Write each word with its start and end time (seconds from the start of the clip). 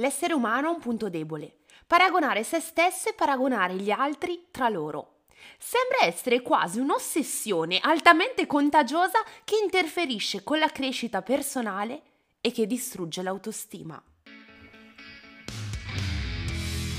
L'essere 0.00 0.32
umano 0.32 0.68
ha 0.68 0.70
un 0.70 0.80
punto 0.80 1.10
debole. 1.10 1.58
Paragonare 1.86 2.42
se 2.42 2.58
stesso 2.58 3.10
e 3.10 3.12
paragonare 3.12 3.74
gli 3.74 3.90
altri 3.90 4.46
tra 4.50 4.70
loro. 4.70 5.24
Sembra 5.58 6.06
essere 6.06 6.40
quasi 6.40 6.78
un'ossessione 6.78 7.78
altamente 7.80 8.46
contagiosa 8.46 9.18
che 9.44 9.56
interferisce 9.62 10.42
con 10.42 10.58
la 10.58 10.68
crescita 10.68 11.20
personale 11.20 12.00
e 12.40 12.50
che 12.50 12.66
distrugge 12.66 13.22
l'autostima. 13.22 14.02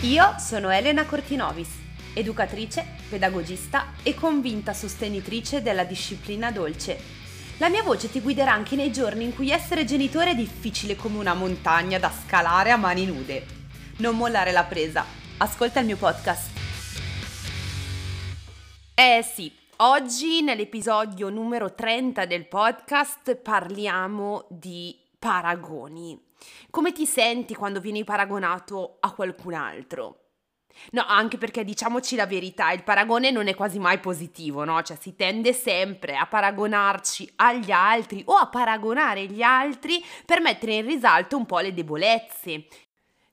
Io 0.03 0.35
sono 0.37 0.69
Elena 0.69 1.05
Cortinovis, 1.05 1.69
educatrice, 2.13 2.85
pedagogista 3.09 3.93
e 4.03 4.13
convinta 4.13 4.73
sostenitrice 4.73 5.63
della 5.63 5.85
disciplina 5.85 6.51
dolce 6.51 7.20
la 7.61 7.69
mia 7.69 7.83
voce 7.83 8.09
ti 8.09 8.21
guiderà 8.21 8.53
anche 8.53 8.75
nei 8.75 8.91
giorni 8.91 9.23
in 9.23 9.35
cui 9.35 9.51
essere 9.51 9.85
genitore 9.85 10.31
è 10.31 10.35
difficile 10.35 10.95
come 10.95 11.19
una 11.19 11.35
montagna 11.35 11.99
da 11.99 12.09
scalare 12.09 12.71
a 12.71 12.75
mani 12.75 13.05
nude. 13.05 13.45
Non 13.97 14.17
mollare 14.17 14.51
la 14.51 14.63
presa. 14.63 15.05
Ascolta 15.37 15.79
il 15.79 15.85
mio 15.85 15.95
podcast. 15.95 16.49
Eh 18.95 19.21
sì, 19.21 19.55
oggi 19.77 20.41
nell'episodio 20.41 21.29
numero 21.29 21.75
30 21.75 22.25
del 22.25 22.47
podcast 22.47 23.35
parliamo 23.35 24.47
di 24.49 24.97
paragoni. 25.19 26.19
Come 26.71 26.91
ti 26.91 27.05
senti 27.05 27.53
quando 27.53 27.79
vieni 27.79 28.03
paragonato 28.03 28.97
a 29.01 29.11
qualcun 29.11 29.53
altro? 29.53 30.20
No, 30.91 31.05
anche 31.07 31.37
perché 31.37 31.63
diciamoci 31.63 32.15
la 32.15 32.25
verità, 32.25 32.71
il 32.71 32.83
paragone 32.83 33.31
non 33.31 33.47
è 33.47 33.55
quasi 33.55 33.79
mai 33.79 33.99
positivo, 33.99 34.63
no? 34.63 34.81
Cioè 34.81 34.97
si 34.99 35.15
tende 35.15 35.53
sempre 35.53 36.15
a 36.15 36.25
paragonarci 36.25 37.33
agli 37.37 37.71
altri 37.71 38.21
o 38.25 38.35
a 38.35 38.47
paragonare 38.47 39.25
gli 39.25 39.41
altri 39.41 40.03
per 40.25 40.41
mettere 40.41 40.75
in 40.75 40.85
risalto 40.85 41.37
un 41.37 41.45
po' 41.45 41.59
le 41.59 41.73
debolezze, 41.73 42.65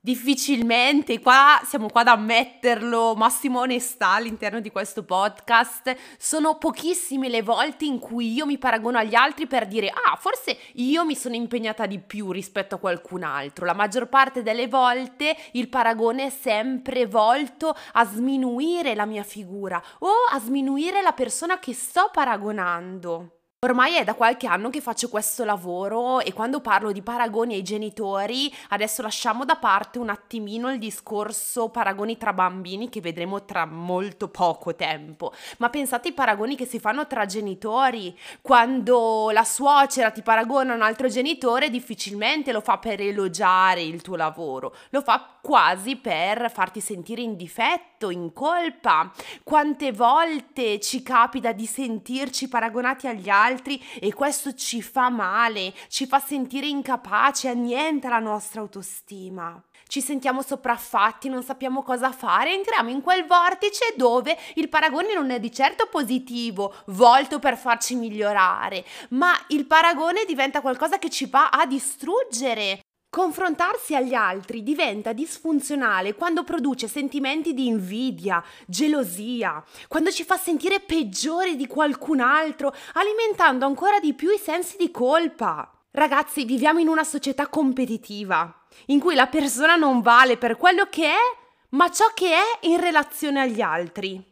difficilmente, 0.00 1.20
qua 1.20 1.60
siamo 1.64 1.88
qua 1.88 2.02
ad 2.02 2.08
ammetterlo, 2.08 3.14
massima 3.16 3.60
onestà 3.60 4.10
all'interno 4.10 4.60
di 4.60 4.70
questo 4.70 5.04
podcast, 5.04 5.94
sono 6.16 6.56
pochissime 6.56 7.28
le 7.28 7.42
volte 7.42 7.84
in 7.84 7.98
cui 7.98 8.32
io 8.32 8.46
mi 8.46 8.58
paragono 8.58 8.98
agli 8.98 9.14
altri 9.14 9.46
per 9.46 9.66
dire 9.66 9.88
ah, 9.88 10.16
forse 10.16 10.56
io 10.74 11.04
mi 11.04 11.14
sono 11.16 11.34
impegnata 11.34 11.86
di 11.86 11.98
più 11.98 12.30
rispetto 12.30 12.76
a 12.76 12.78
qualcun 12.78 13.22
altro. 13.22 13.64
La 13.64 13.74
maggior 13.74 14.08
parte 14.08 14.42
delle 14.42 14.68
volte 14.68 15.36
il 15.52 15.68
paragone 15.68 16.26
è 16.26 16.30
sempre 16.30 17.06
volto 17.06 17.74
a 17.92 18.04
sminuire 18.04 18.94
la 18.94 19.06
mia 19.06 19.24
figura 19.24 19.82
o 20.00 20.10
a 20.30 20.38
sminuire 20.38 21.02
la 21.02 21.12
persona 21.12 21.58
che 21.58 21.74
sto 21.74 22.10
paragonando. 22.12 23.37
Ormai 23.66 23.96
è 23.96 24.04
da 24.04 24.14
qualche 24.14 24.46
anno 24.46 24.70
che 24.70 24.80
faccio 24.80 25.08
questo 25.08 25.42
lavoro 25.42 26.20
e 26.20 26.32
quando 26.32 26.60
parlo 26.60 26.92
di 26.92 27.02
paragoni 27.02 27.54
ai 27.54 27.64
genitori, 27.64 28.54
adesso 28.68 29.02
lasciamo 29.02 29.44
da 29.44 29.56
parte 29.56 29.98
un 29.98 30.10
attimino 30.10 30.70
il 30.70 30.78
discorso 30.78 31.68
paragoni 31.68 32.16
tra 32.16 32.32
bambini 32.32 32.88
che 32.88 33.00
vedremo 33.00 33.44
tra 33.44 33.66
molto 33.66 34.28
poco 34.28 34.76
tempo, 34.76 35.32
ma 35.58 35.70
pensate 35.70 36.06
ai 36.06 36.14
paragoni 36.14 36.54
che 36.54 36.66
si 36.66 36.78
fanno 36.78 37.08
tra 37.08 37.26
genitori. 37.26 38.16
Quando 38.40 39.30
la 39.32 39.42
suocera 39.42 40.12
ti 40.12 40.22
paragona 40.22 40.74
a 40.74 40.76
un 40.76 40.82
altro 40.82 41.08
genitore, 41.08 41.68
difficilmente 41.68 42.52
lo 42.52 42.60
fa 42.60 42.78
per 42.78 43.00
elogiare 43.00 43.82
il 43.82 44.02
tuo 44.02 44.14
lavoro, 44.14 44.72
lo 44.90 45.02
fa 45.02 45.32
quasi 45.40 45.96
per 45.96 46.48
farti 46.52 46.78
sentire 46.78 47.22
in 47.22 47.34
difetto, 47.34 48.10
in 48.10 48.32
colpa. 48.32 49.10
Quante 49.42 49.90
volte 49.90 50.78
ci 50.78 51.02
capita 51.02 51.50
di 51.50 51.66
sentirci 51.66 52.46
paragonati 52.46 53.08
agli 53.08 53.28
altri? 53.28 53.46
Altri 53.48 53.82
e 53.98 54.12
questo 54.12 54.54
ci 54.54 54.82
fa 54.82 55.08
male, 55.08 55.72
ci 55.88 56.06
fa 56.06 56.20
sentire 56.20 56.66
incapaci, 56.66 57.48
annienta 57.48 58.08
la 58.08 58.18
nostra 58.18 58.60
autostima. 58.60 59.60
Ci 59.86 60.02
sentiamo 60.02 60.42
sopraffatti, 60.42 61.30
non 61.30 61.42
sappiamo 61.42 61.82
cosa 61.82 62.12
fare, 62.12 62.52
entriamo 62.52 62.90
in 62.90 63.00
quel 63.00 63.24
vortice 63.24 63.94
dove 63.96 64.36
il 64.56 64.68
paragone 64.68 65.14
non 65.14 65.30
è 65.30 65.40
di 65.40 65.50
certo 65.50 65.88
positivo, 65.90 66.74
volto 66.88 67.38
per 67.38 67.56
farci 67.56 67.94
migliorare, 67.94 68.84
ma 69.10 69.32
il 69.48 69.64
paragone 69.66 70.26
diventa 70.26 70.60
qualcosa 70.60 70.98
che 70.98 71.08
ci 71.08 71.24
va 71.24 71.48
a 71.48 71.64
distruggere, 71.64 72.80
Confrontarsi 73.10 73.94
agli 73.94 74.12
altri 74.12 74.62
diventa 74.62 75.14
disfunzionale 75.14 76.14
quando 76.14 76.44
produce 76.44 76.88
sentimenti 76.88 77.54
di 77.54 77.66
invidia, 77.66 78.44
gelosia, 78.66 79.64
quando 79.88 80.10
ci 80.10 80.24
fa 80.24 80.36
sentire 80.36 80.80
peggiori 80.80 81.56
di 81.56 81.66
qualcun 81.66 82.20
altro, 82.20 82.70
alimentando 82.92 83.64
ancora 83.64 83.98
di 83.98 84.12
più 84.12 84.30
i 84.30 84.38
sensi 84.38 84.76
di 84.76 84.90
colpa. 84.90 85.72
Ragazzi, 85.90 86.44
viviamo 86.44 86.80
in 86.80 86.88
una 86.88 87.02
società 87.02 87.48
competitiva, 87.48 88.66
in 88.86 89.00
cui 89.00 89.14
la 89.14 89.26
persona 89.26 89.76
non 89.76 90.02
vale 90.02 90.36
per 90.36 90.58
quello 90.58 90.84
che 90.90 91.06
è, 91.06 91.36
ma 91.70 91.90
ciò 91.90 92.08
che 92.12 92.34
è 92.34 92.66
in 92.66 92.78
relazione 92.78 93.40
agli 93.40 93.62
altri. 93.62 94.22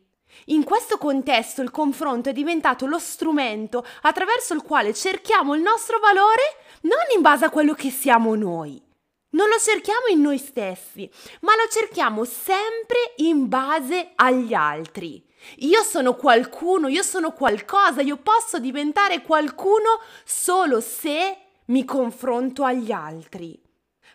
In 0.48 0.64
questo 0.64 0.98
contesto 0.98 1.62
il 1.62 1.70
confronto 1.70 2.28
è 2.28 2.32
diventato 2.34 2.84
lo 2.84 2.98
strumento 2.98 3.84
attraverso 4.02 4.52
il 4.52 4.62
quale 4.62 4.92
cerchiamo 4.92 5.54
il 5.54 5.62
nostro 5.62 5.98
valore 5.98 6.42
non 6.86 7.14
in 7.14 7.20
base 7.20 7.44
a 7.44 7.50
quello 7.50 7.74
che 7.74 7.90
siamo 7.90 8.34
noi. 8.34 8.82
Non 9.30 9.48
lo 9.48 9.58
cerchiamo 9.58 10.06
in 10.08 10.20
noi 10.20 10.38
stessi, 10.38 11.10
ma 11.40 11.52
lo 11.56 11.68
cerchiamo 11.70 12.24
sempre 12.24 13.12
in 13.16 13.48
base 13.48 14.12
agli 14.14 14.54
altri. 14.54 15.22
Io 15.58 15.82
sono 15.82 16.14
qualcuno, 16.14 16.88
io 16.88 17.02
sono 17.02 17.32
qualcosa, 17.32 18.00
io 18.00 18.16
posso 18.16 18.58
diventare 18.58 19.22
qualcuno 19.22 20.00
solo 20.24 20.80
se 20.80 21.36
mi 21.66 21.84
confronto 21.84 22.64
agli 22.64 22.92
altri. 22.92 23.60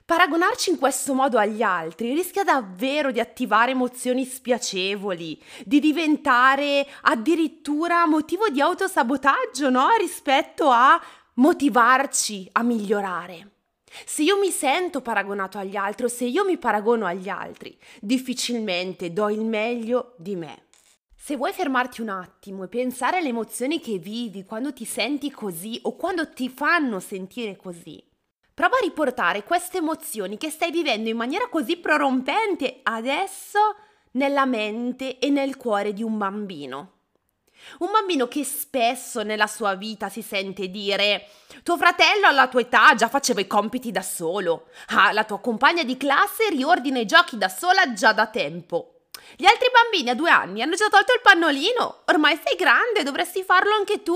Paragonarci 0.03 0.71
in 0.71 0.79
questo 0.79 1.13
modo 1.13 1.37
agli 1.37 1.61
altri 1.61 2.13
rischia 2.13 2.43
davvero 2.43 3.11
di 3.11 3.19
attivare 3.19 3.71
emozioni 3.71 4.25
spiacevoli, 4.25 5.41
di 5.63 5.79
diventare 5.79 6.85
addirittura 7.03 8.05
motivo 8.07 8.49
di 8.49 8.59
autosabotaggio, 8.59 9.69
no? 9.69 9.87
Rispetto 9.97 10.69
a 10.69 10.99
motivarci 11.41 12.47
a 12.51 12.61
migliorare. 12.61 13.49
Se 14.05 14.21
io 14.21 14.37
mi 14.37 14.51
sento 14.51 15.01
paragonato 15.01 15.57
agli 15.57 15.75
altri 15.75 16.07
se 16.07 16.25
io 16.25 16.45
mi 16.45 16.57
paragono 16.57 17.07
agli 17.07 17.29
altri, 17.29 17.75
difficilmente 17.99 19.11
do 19.11 19.27
il 19.27 19.43
meglio 19.43 20.13
di 20.17 20.35
me. 20.35 20.67
Se 21.15 21.35
vuoi 21.35 21.51
fermarti 21.51 22.01
un 22.01 22.09
attimo 22.09 22.63
e 22.63 22.67
pensare 22.67 23.17
alle 23.17 23.29
emozioni 23.29 23.79
che 23.79 23.97
vivi 23.97 24.43
quando 24.43 24.71
ti 24.71 24.85
senti 24.85 25.31
così 25.31 25.79
o 25.83 25.95
quando 25.95 26.29
ti 26.29 26.47
fanno 26.47 26.99
sentire 26.99 27.55
così, 27.55 28.01
prova 28.53 28.77
a 28.77 28.83
riportare 28.83 29.43
queste 29.43 29.79
emozioni 29.79 30.37
che 30.37 30.51
stai 30.51 30.69
vivendo 30.69 31.09
in 31.09 31.17
maniera 31.17 31.49
così 31.49 31.77
prorompente 31.77 32.81
adesso 32.83 33.57
nella 34.11 34.45
mente 34.45 35.17
e 35.17 35.31
nel 35.31 35.57
cuore 35.57 35.91
di 35.91 36.03
un 36.03 36.19
bambino. 36.19 37.00
Un 37.79 37.91
bambino 37.91 38.27
che 38.27 38.43
spesso 38.43 39.23
nella 39.23 39.47
sua 39.47 39.75
vita 39.75 40.09
si 40.09 40.21
sente 40.21 40.69
dire 40.69 41.27
tuo 41.63 41.77
fratello 41.77 42.27
alla 42.27 42.47
tua 42.47 42.61
età 42.61 42.95
già 42.95 43.07
faceva 43.07 43.39
i 43.41 43.47
compiti 43.47 43.91
da 43.91 44.01
solo. 44.01 44.67
Ah, 44.87 45.11
la 45.11 45.23
tua 45.23 45.39
compagna 45.39 45.83
di 45.83 45.97
classe 45.97 46.49
riordina 46.49 46.99
i 46.99 47.05
giochi 47.05 47.37
da 47.37 47.49
sola 47.49 47.93
già 47.93 48.13
da 48.13 48.27
tempo. 48.27 49.01
Gli 49.35 49.45
altri 49.45 49.67
bambini 49.71 50.09
a 50.09 50.15
due 50.15 50.29
anni 50.29 50.61
hanno 50.61 50.75
già 50.75 50.89
tolto 50.89 51.13
il 51.13 51.21
pannolino. 51.21 52.03
Ormai 52.07 52.39
sei 52.43 52.55
grande, 52.55 53.03
dovresti 53.03 53.43
farlo 53.43 53.73
anche 53.73 54.01
tu. 54.03 54.15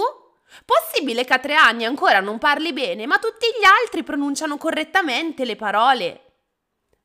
Possibile 0.64 1.26
che 1.26 1.34
a 1.34 1.40
tre 1.40 1.56
anni 1.56 1.86
ancora 1.86 2.20
non 2.20 2.38
parli 2.38 2.74
bene, 2.74 3.06
ma 3.06 3.18
tutti 3.18 3.46
gli 3.48 3.64
altri 3.64 4.04
pronunciano 4.04 4.58
correttamente 4.58 5.46
le 5.46 5.56
parole. 5.56 6.22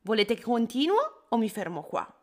Volete 0.03 0.35
che 0.35 0.41
continuo 0.41 1.25
o 1.29 1.37
mi 1.37 1.49
fermo 1.49 1.83
qua? 1.83 2.20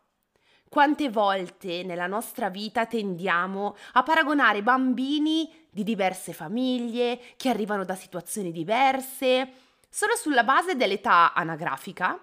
Quante 0.69 1.09
volte 1.09 1.81
nella 1.81 2.05
nostra 2.05 2.51
vita 2.51 2.85
tendiamo 2.85 3.75
a 3.93 4.03
paragonare 4.03 4.61
bambini 4.61 5.51
di 5.67 5.81
diverse 5.81 6.31
famiglie, 6.31 7.19
che 7.37 7.49
arrivano 7.49 7.83
da 7.83 7.95
situazioni 7.95 8.51
diverse, 8.51 9.51
solo 9.89 10.15
sulla 10.15 10.43
base 10.43 10.75
dell'età 10.75 11.33
anagrafica, 11.33 12.19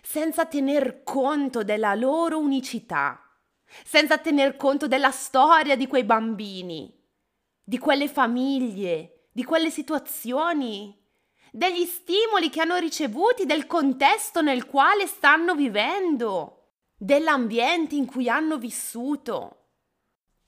senza 0.00 0.46
tener 0.46 1.02
conto 1.02 1.62
della 1.62 1.94
loro 1.94 2.38
unicità, 2.38 3.22
senza 3.84 4.16
tener 4.16 4.56
conto 4.56 4.88
della 4.88 5.10
storia 5.10 5.76
di 5.76 5.86
quei 5.86 6.04
bambini, 6.04 6.90
di 7.62 7.76
quelle 7.76 8.08
famiglie, 8.08 9.26
di 9.30 9.44
quelle 9.44 9.68
situazioni, 9.68 10.98
degli 11.52 11.84
stimoli 11.84 12.48
che 12.48 12.62
hanno 12.62 12.76
ricevuti, 12.78 13.44
del 13.44 13.66
contesto 13.66 14.40
nel 14.40 14.64
quale 14.64 15.06
stanno 15.06 15.54
vivendo 15.54 16.59
dell'ambiente 17.02 17.94
in 17.94 18.04
cui 18.04 18.28
hanno 18.28 18.58
vissuto. 18.58 19.56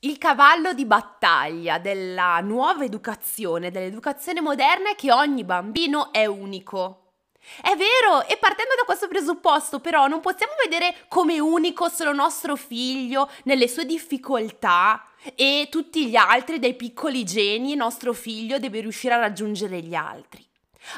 Il 0.00 0.18
cavallo 0.18 0.74
di 0.74 0.84
battaglia 0.84 1.78
della 1.78 2.40
nuova 2.40 2.84
educazione, 2.84 3.70
dell'educazione 3.70 4.42
moderna 4.42 4.90
è 4.90 4.94
che 4.94 5.10
ogni 5.10 5.44
bambino 5.44 6.12
è 6.12 6.26
unico. 6.26 7.14
È 7.60 7.74
vero, 7.74 8.26
e 8.28 8.36
partendo 8.36 8.74
da 8.76 8.84
questo 8.84 9.08
presupposto 9.08 9.80
però 9.80 10.06
non 10.08 10.20
possiamo 10.20 10.52
vedere 10.62 11.06
come 11.08 11.40
unico 11.40 11.88
solo 11.88 12.12
nostro 12.12 12.54
figlio 12.54 13.30
nelle 13.44 13.66
sue 13.66 13.86
difficoltà 13.86 15.06
e 15.34 15.68
tutti 15.70 16.06
gli 16.06 16.16
altri 16.16 16.58
dei 16.58 16.74
piccoli 16.74 17.24
geni 17.24 17.74
nostro 17.74 18.12
figlio 18.12 18.58
deve 18.58 18.80
riuscire 18.80 19.14
a 19.14 19.18
raggiungere 19.18 19.80
gli 19.80 19.94
altri. 19.94 20.46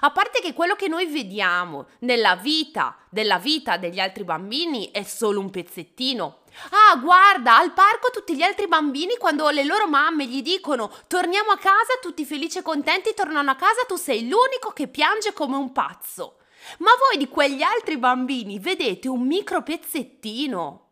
A 0.01 0.11
parte 0.11 0.41
che 0.41 0.53
quello 0.53 0.75
che 0.75 0.89
noi 0.89 1.07
vediamo 1.07 1.87
nella 2.01 2.37
vita, 2.37 2.97
della 3.11 3.39
vita 3.39 3.77
degli 3.77 4.01
altri 4.01 4.25
bambini 4.25 4.91
è 4.91 5.03
solo 5.03 5.41
un 5.41 5.51
pezzettino. 5.51 6.43
Ah, 6.71 6.97
guarda, 6.97 7.59
al 7.59 7.73
parco 7.73 8.11
tutti 8.11 8.37
gli 8.37 8.43
altri 8.43 8.69
bambini 8.69 9.17
quando 9.17 9.49
le 9.51 9.65
loro 9.65 9.89
mamme 9.89 10.27
gli 10.27 10.43
dicono 10.43 10.91
torniamo 11.09 11.51
a 11.51 11.59
casa, 11.59 11.99
tutti 12.01 12.25
felici 12.25 12.59
e 12.59 12.63
contenti 12.63 13.13
tornano 13.15 13.51
a 13.51 13.57
casa, 13.57 13.85
tu 13.87 13.97
sei 13.97 14.29
l'unico 14.29 14.71
che 14.71 14.89
piange 14.89 15.33
come 15.33 15.57
un 15.57 15.73
pazzo. 15.73 16.39
Ma 16.79 16.91
voi 16.99 17.19
di 17.19 17.29
quegli 17.29 17.63
altri 17.63 17.99
bambini 17.99 18.59
vedete 18.59 19.09
un 19.09 19.27
micro 19.27 19.63
pezzettino. 19.63 20.84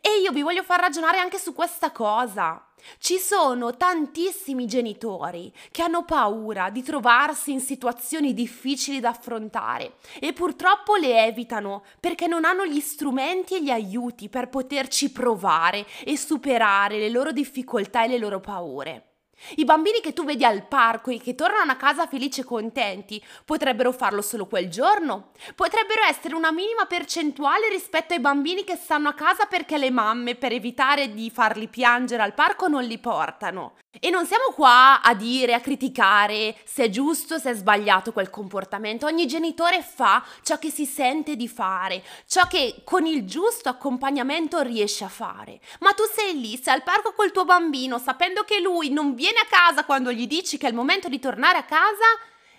E 0.00 0.20
io 0.22 0.32
vi 0.32 0.42
voglio 0.42 0.62
far 0.62 0.80
ragionare 0.80 1.18
anche 1.18 1.38
su 1.38 1.54
questa 1.54 1.90
cosa. 1.90 2.64
Ci 2.98 3.18
sono 3.18 3.76
tantissimi 3.76 4.66
genitori 4.66 5.52
che 5.70 5.82
hanno 5.82 6.04
paura 6.04 6.70
di 6.70 6.82
trovarsi 6.82 7.52
in 7.52 7.60
situazioni 7.60 8.32
difficili 8.32 9.00
da 9.00 9.10
affrontare 9.10 9.96
e 10.18 10.32
purtroppo 10.32 10.96
le 10.96 11.26
evitano 11.26 11.84
perché 12.00 12.26
non 12.26 12.44
hanno 12.44 12.64
gli 12.64 12.80
strumenti 12.80 13.56
e 13.56 13.62
gli 13.62 13.70
aiuti 13.70 14.28
per 14.28 14.48
poterci 14.48 15.12
provare 15.12 15.86
e 16.04 16.16
superare 16.16 16.98
le 16.98 17.10
loro 17.10 17.32
difficoltà 17.32 18.04
e 18.04 18.08
le 18.08 18.18
loro 18.18 18.40
paure. 18.40 19.09
I 19.56 19.64
bambini 19.64 20.00
che 20.00 20.12
tu 20.12 20.24
vedi 20.24 20.44
al 20.44 20.66
parco 20.66 21.10
e 21.10 21.18
che 21.20 21.34
tornano 21.34 21.72
a 21.72 21.76
casa 21.76 22.06
felici 22.06 22.40
e 22.40 22.44
contenti 22.44 23.22
potrebbero 23.44 23.92
farlo 23.92 24.22
solo 24.22 24.46
quel 24.46 24.68
giorno. 24.68 25.30
Potrebbero 25.54 26.02
essere 26.08 26.34
una 26.34 26.52
minima 26.52 26.86
percentuale 26.86 27.68
rispetto 27.68 28.14
ai 28.14 28.20
bambini 28.20 28.64
che 28.64 28.76
stanno 28.76 29.08
a 29.08 29.14
casa 29.14 29.46
perché 29.46 29.78
le 29.78 29.90
mamme, 29.90 30.34
per 30.34 30.52
evitare 30.52 31.12
di 31.12 31.30
farli 31.30 31.68
piangere 31.68 32.22
al 32.22 32.34
parco, 32.34 32.68
non 32.68 32.84
li 32.84 32.98
portano. 32.98 33.74
E 33.98 34.08
non 34.08 34.24
siamo 34.24 34.52
qua 34.54 35.02
a 35.02 35.14
dire, 35.14 35.52
a 35.52 35.60
criticare 35.60 36.56
se 36.64 36.84
è 36.84 36.88
giusto 36.90 37.34
o 37.34 37.38
se 37.38 37.50
è 37.50 37.54
sbagliato 37.54 38.12
quel 38.12 38.30
comportamento. 38.30 39.06
Ogni 39.06 39.26
genitore 39.26 39.82
fa 39.82 40.24
ciò 40.42 40.58
che 40.58 40.70
si 40.70 40.86
sente 40.86 41.34
di 41.34 41.48
fare, 41.48 42.04
ciò 42.26 42.46
che 42.46 42.82
con 42.84 43.04
il 43.04 43.26
giusto 43.26 43.68
accompagnamento 43.68 44.60
riesce 44.60 45.02
a 45.02 45.08
fare. 45.08 45.60
Ma 45.80 45.90
tu 45.92 46.04
sei 46.14 46.40
lì, 46.40 46.56
sei 46.56 46.74
al 46.74 46.84
parco 46.84 47.12
col 47.14 47.32
tuo 47.32 47.44
bambino, 47.44 47.98
sapendo 47.98 48.44
che 48.44 48.60
lui 48.60 48.90
non 48.90 49.14
viene 49.14 49.29
a 49.38 49.46
casa 49.48 49.84
quando 49.84 50.12
gli 50.12 50.26
dici 50.26 50.58
che 50.58 50.66
è 50.66 50.70
il 50.70 50.74
momento 50.74 51.08
di 51.08 51.18
tornare 51.18 51.58
a 51.58 51.64
casa 51.64 52.04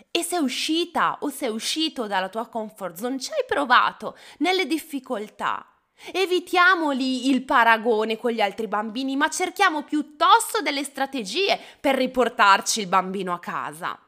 e 0.10 0.24
sei 0.24 0.40
uscita 0.40 1.18
o 1.22 1.30
sei 1.30 1.50
uscito 1.50 2.08
dalla 2.08 2.30
tua 2.30 2.48
comfort 2.48 2.98
zone, 2.98 3.20
ci 3.20 3.32
hai 3.32 3.46
provato 3.46 4.18
nelle 4.38 4.66
difficoltà 4.66 5.66
Evitiamoli 6.12 7.30
il 7.30 7.44
paragone 7.44 8.18
con 8.18 8.32
gli 8.32 8.42
altri 8.42 8.68
bambini, 8.68 9.16
ma 9.16 9.30
cerchiamo 9.30 9.84
piuttosto 9.84 10.62
delle 10.62 10.84
strategie 10.84 11.60
per 11.80 11.96
riportarci 11.96 12.82
il 12.82 12.88
bambino 12.88 13.34
a 13.34 13.40
casa. 13.40 14.00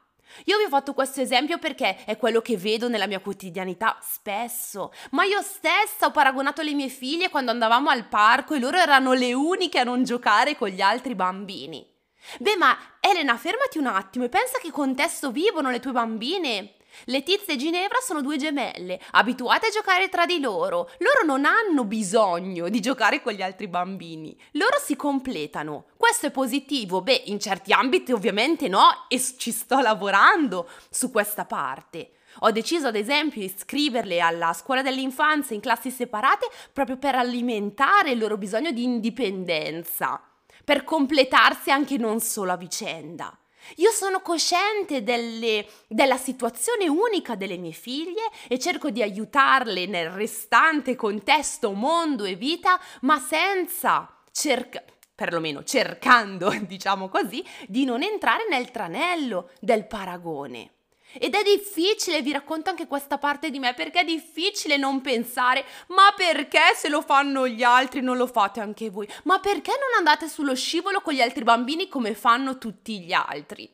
Io 0.45 0.57
vi 0.57 0.63
ho 0.63 0.69
fatto 0.69 0.95
questo 0.95 1.21
esempio 1.21 1.59
perché 1.59 2.03
è 2.05 2.17
quello 2.17 2.41
che 2.41 2.57
vedo 2.57 2.89
nella 2.89 3.05
mia 3.05 3.19
quotidianità 3.19 3.99
spesso, 4.01 4.91
ma 5.11 5.23
io 5.23 5.43
stessa 5.43 6.07
ho 6.07 6.11
paragonato 6.11 6.63
le 6.63 6.73
mie 6.73 6.89
figlie 6.89 7.29
quando 7.29 7.51
andavamo 7.51 7.91
al 7.91 8.07
parco 8.07 8.55
e 8.55 8.59
loro 8.59 8.77
erano 8.77 9.13
le 9.13 9.31
uniche 9.33 9.77
a 9.77 9.83
non 9.83 10.03
giocare 10.03 10.57
con 10.57 10.69
gli 10.69 10.81
altri 10.81 11.13
bambini. 11.13 11.92
Beh, 12.39 12.55
ma 12.55 12.77
Elena, 12.99 13.37
fermati 13.37 13.77
un 13.77 13.87
attimo 13.87 14.25
e 14.25 14.29
pensa 14.29 14.57
che 14.59 14.71
contesto 14.71 15.31
vivono 15.31 15.69
le 15.69 15.79
tue 15.79 15.91
bambine. 15.91 16.75
Letizia 17.05 17.53
e 17.53 17.57
Ginevra 17.57 17.97
sono 18.01 18.21
due 18.21 18.37
gemelle, 18.37 18.99
abituate 19.11 19.67
a 19.67 19.71
giocare 19.71 20.09
tra 20.09 20.25
di 20.25 20.39
loro. 20.39 20.89
Loro 20.99 21.25
non 21.25 21.45
hanno 21.45 21.85
bisogno 21.85 22.69
di 22.69 22.79
giocare 22.79 23.21
con 23.21 23.33
gli 23.33 23.41
altri 23.41 23.67
bambini. 23.67 24.37
Loro 24.51 24.77
si 24.79 24.95
completano. 24.95 25.85
Questo 25.97 26.27
è 26.27 26.31
positivo? 26.31 27.01
Beh, 27.01 27.23
in 27.25 27.39
certi 27.39 27.73
ambiti 27.73 28.11
ovviamente 28.11 28.67
no 28.67 29.05
e 29.07 29.19
ci 29.19 29.51
sto 29.51 29.79
lavorando 29.79 30.69
su 30.89 31.11
questa 31.11 31.45
parte. 31.45 32.11
Ho 32.39 32.51
deciso 32.51 32.87
ad 32.87 32.95
esempio 32.95 33.41
di 33.41 33.51
iscriverle 33.53 34.19
alla 34.19 34.53
scuola 34.53 34.81
dell'infanzia 34.81 35.55
in 35.55 35.61
classi 35.61 35.91
separate 35.91 36.47
proprio 36.71 36.97
per 36.97 37.15
alimentare 37.15 38.11
il 38.11 38.19
loro 38.19 38.37
bisogno 38.37 38.71
di 38.71 38.83
indipendenza, 38.83 40.19
per 40.63 40.83
completarsi 40.83 41.71
anche 41.71 41.97
non 41.97 42.19
solo 42.19 42.51
a 42.51 42.57
vicenda. 42.57 43.37
Io 43.77 43.91
sono 43.91 44.21
cosciente 44.21 45.03
delle, 45.03 45.65
della 45.87 46.17
situazione 46.17 46.87
unica 46.87 47.35
delle 47.35 47.57
mie 47.57 47.71
figlie 47.71 48.29
e 48.47 48.59
cerco 48.59 48.89
di 48.89 49.01
aiutarle 49.01 49.85
nel 49.85 50.09
restante 50.09 50.95
contesto 50.95 51.71
mondo 51.71 52.25
e 52.25 52.35
vita, 52.35 52.79
ma 53.01 53.19
senza 53.19 54.21
cercare 54.31 54.91
perlomeno 55.15 55.63
cercando, 55.63 56.49
diciamo 56.65 57.07
così, 57.07 57.45
di 57.67 57.85
non 57.85 58.01
entrare 58.01 58.47
nel 58.49 58.71
tranello 58.71 59.51
del 59.59 59.85
paragone. 59.85 60.71
Ed 61.19 61.35
è 61.35 61.43
difficile, 61.43 62.21
vi 62.21 62.31
racconto 62.31 62.69
anche 62.69 62.87
questa 62.87 63.17
parte 63.17 63.51
di 63.51 63.59
me, 63.59 63.73
perché 63.73 64.01
è 64.01 64.05
difficile 64.05 64.77
non 64.77 65.01
pensare, 65.01 65.63
ma 65.87 66.13
perché 66.15 66.73
se 66.75 66.89
lo 66.89 67.01
fanno 67.01 67.47
gli 67.47 67.63
altri 67.63 68.01
non 68.01 68.17
lo 68.17 68.27
fate 68.27 68.59
anche 68.59 68.89
voi? 68.89 69.07
Ma 69.23 69.39
perché 69.39 69.71
non 69.71 69.97
andate 69.97 70.27
sullo 70.27 70.55
scivolo 70.55 71.01
con 71.01 71.13
gli 71.13 71.21
altri 71.21 71.43
bambini 71.43 71.87
come 71.87 72.15
fanno 72.15 72.57
tutti 72.57 72.99
gli 73.01 73.13
altri? 73.13 73.69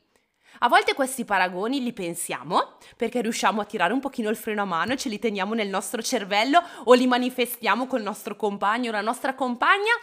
A 0.61 0.67
volte 0.67 0.93
questi 0.93 1.23
paragoni 1.23 1.81
li 1.81 1.93
pensiamo 1.93 2.73
perché 2.97 3.21
riusciamo 3.21 3.61
a 3.61 3.65
tirare 3.65 3.93
un 3.93 4.01
pochino 4.01 4.29
il 4.29 4.35
freno 4.35 4.63
a 4.63 4.65
mano 4.65 4.91
e 4.91 4.97
ce 4.97 5.07
li 5.07 5.17
teniamo 5.17 5.53
nel 5.53 5.69
nostro 5.69 6.01
cervello 6.01 6.61
o 6.83 6.93
li 6.93 7.07
manifestiamo 7.07 7.87
col 7.87 8.01
nostro 8.01 8.35
compagno 8.35 8.89
o 8.89 8.91
la 8.91 8.99
nostra 8.99 9.35
compagna 9.35 9.93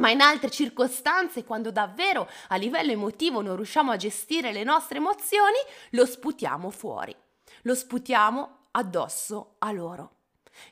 ma 0.00 0.10
in 0.10 0.22
altre 0.22 0.50
circostanze, 0.50 1.44
quando 1.44 1.70
davvero 1.70 2.28
a 2.48 2.56
livello 2.56 2.90
emotivo 2.90 3.42
non 3.42 3.54
riusciamo 3.54 3.92
a 3.92 3.96
gestire 3.96 4.50
le 4.50 4.64
nostre 4.64 4.96
emozioni, 4.96 5.58
lo 5.90 6.06
sputiamo 6.06 6.70
fuori, 6.70 7.14
lo 7.62 7.74
sputiamo 7.74 8.68
addosso 8.72 9.56
a 9.58 9.70
loro. 9.70 10.14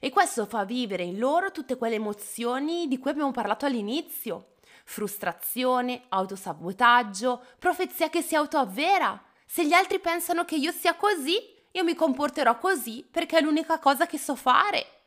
E 0.00 0.10
questo 0.10 0.46
fa 0.46 0.64
vivere 0.64 1.04
in 1.04 1.18
loro 1.18 1.52
tutte 1.52 1.76
quelle 1.76 1.96
emozioni 1.96 2.88
di 2.88 2.98
cui 2.98 3.10
abbiamo 3.10 3.30
parlato 3.30 3.66
all'inizio. 3.66 4.54
Frustrazione, 4.84 6.04
autosabotaggio, 6.08 7.44
profezia 7.58 8.08
che 8.08 8.22
si 8.22 8.34
autoavvera. 8.34 9.22
Se 9.44 9.66
gli 9.66 9.74
altri 9.74 9.98
pensano 9.98 10.46
che 10.46 10.56
io 10.56 10.72
sia 10.72 10.94
così, 10.94 11.38
io 11.72 11.84
mi 11.84 11.94
comporterò 11.94 12.58
così 12.58 13.06
perché 13.08 13.38
è 13.38 13.42
l'unica 13.42 13.78
cosa 13.78 14.06
che 14.06 14.18
so 14.18 14.34
fare. 14.34 14.97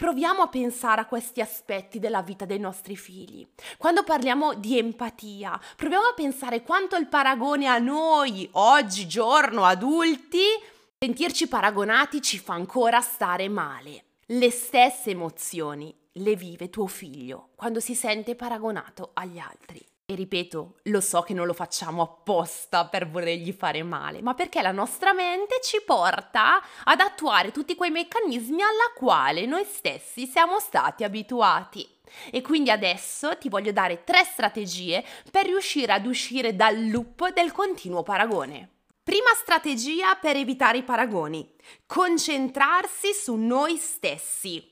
Proviamo 0.00 0.40
a 0.40 0.48
pensare 0.48 1.02
a 1.02 1.04
questi 1.04 1.42
aspetti 1.42 1.98
della 1.98 2.22
vita 2.22 2.46
dei 2.46 2.58
nostri 2.58 2.96
figli. 2.96 3.46
Quando 3.76 4.02
parliamo 4.02 4.54
di 4.54 4.78
empatia, 4.78 5.60
proviamo 5.76 6.06
a 6.06 6.14
pensare 6.14 6.62
quanto 6.62 6.96
il 6.96 7.06
paragone 7.06 7.66
a 7.66 7.76
noi, 7.76 8.48
oggi, 8.52 9.06
giorno, 9.06 9.66
adulti, 9.66 10.40
sentirci 10.98 11.48
paragonati 11.48 12.22
ci 12.22 12.38
fa 12.38 12.54
ancora 12.54 13.02
stare 13.02 13.50
male. 13.50 14.04
Le 14.28 14.50
stesse 14.50 15.10
emozioni 15.10 15.94
le 16.12 16.34
vive 16.34 16.70
tuo 16.70 16.86
figlio 16.86 17.50
quando 17.54 17.78
si 17.78 17.94
sente 17.94 18.34
paragonato 18.34 19.10
agli 19.12 19.38
altri. 19.38 19.89
E 20.10 20.16
ripeto, 20.16 20.78
lo 20.86 21.00
so 21.00 21.22
che 21.22 21.34
non 21.34 21.46
lo 21.46 21.52
facciamo 21.52 22.02
apposta 22.02 22.84
per 22.86 23.08
volergli 23.08 23.52
fare 23.52 23.84
male, 23.84 24.20
ma 24.20 24.34
perché 24.34 24.60
la 24.60 24.72
nostra 24.72 25.12
mente 25.12 25.60
ci 25.62 25.80
porta 25.86 26.60
ad 26.82 26.98
attuare 26.98 27.52
tutti 27.52 27.76
quei 27.76 27.90
meccanismi 27.90 28.60
alla 28.60 28.90
quale 28.96 29.46
noi 29.46 29.62
stessi 29.62 30.26
siamo 30.26 30.58
stati 30.58 31.04
abituati. 31.04 31.88
E 32.32 32.42
quindi 32.42 32.72
adesso 32.72 33.38
ti 33.38 33.48
voglio 33.48 33.70
dare 33.70 34.02
tre 34.02 34.24
strategie 34.24 35.04
per 35.30 35.46
riuscire 35.46 35.92
ad 35.92 36.06
uscire 36.06 36.56
dal 36.56 36.88
loop 36.88 37.32
del 37.32 37.52
continuo 37.52 38.02
paragone. 38.02 38.68
Prima 39.04 39.30
strategia 39.36 40.16
per 40.16 40.34
evitare 40.34 40.78
i 40.78 40.82
paragoni. 40.82 41.48
Concentrarsi 41.86 43.12
su 43.14 43.36
noi 43.36 43.76
stessi 43.76 44.69